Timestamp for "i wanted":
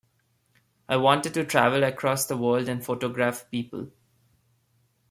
0.89-1.35